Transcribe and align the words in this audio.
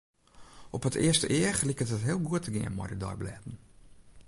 Op 0.69 0.85
it 0.85 0.95
earste 1.03 1.27
each 1.39 1.61
liket 1.67 1.93
it 1.95 2.01
heel 2.07 2.21
goed 2.29 2.43
te 2.45 2.51
gean 2.55 2.75
mei 2.77 2.87
de 2.91 2.99
deiblêden. 3.03 3.53